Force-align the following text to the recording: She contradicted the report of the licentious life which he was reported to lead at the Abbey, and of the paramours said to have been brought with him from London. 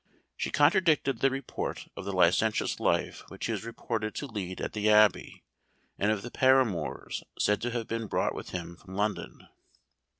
She 0.35 0.49
contradicted 0.49 1.19
the 1.19 1.29
report 1.29 1.87
of 1.95 2.05
the 2.05 2.11
licentious 2.11 2.79
life 2.79 3.23
which 3.27 3.45
he 3.45 3.51
was 3.51 3.63
reported 3.63 4.15
to 4.15 4.25
lead 4.25 4.59
at 4.59 4.73
the 4.73 4.89
Abbey, 4.89 5.43
and 5.99 6.09
of 6.11 6.23
the 6.23 6.31
paramours 6.31 7.23
said 7.37 7.61
to 7.61 7.69
have 7.69 7.87
been 7.87 8.07
brought 8.07 8.33
with 8.33 8.49
him 8.49 8.77
from 8.77 8.95
London. 8.95 9.47